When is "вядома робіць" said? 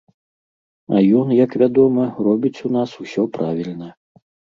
1.63-2.63